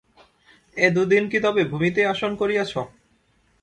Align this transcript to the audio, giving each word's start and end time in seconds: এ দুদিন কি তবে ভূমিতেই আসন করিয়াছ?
এ 0.77 0.87
দুদিন 0.95 1.23
কি 1.31 1.37
তবে 1.45 1.61
ভূমিতেই 1.71 2.09
আসন 2.13 2.31
করিয়াছ? 2.41 2.73